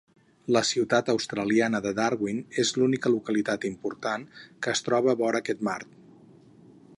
[0.55, 5.77] La ciutat australiana de Darwin és l'única localitat important que es troba vora aquest mar.